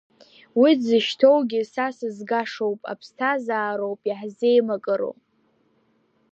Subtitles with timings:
[0.59, 5.13] Уи дзышьҭоугьы са сызгашоуп, аԥсҭазаароуп иаҳзеимакыроу!